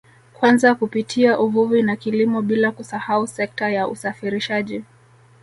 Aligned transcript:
Kwanza 0.33 0.75
kupitia 0.75 1.39
uvuvi 1.39 1.83
na 1.83 1.95
kilimo 1.95 2.41
bila 2.41 2.71
kusahau 2.71 3.27
sekta 3.27 3.69
ya 3.69 3.87
usafirishaji 3.87 4.83